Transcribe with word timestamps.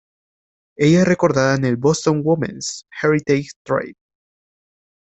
Ella 0.79 1.01
es 1.01 1.07
recordada 1.07 1.53
en 1.55 1.63
el 1.63 1.77
Boston 1.77 2.21
Women's 2.23 2.87
Heritage 3.03 3.49
Trail. 3.61 3.95